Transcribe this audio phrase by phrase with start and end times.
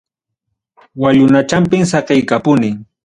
[1.01, 2.69] Wallunachampim saqiykapuni.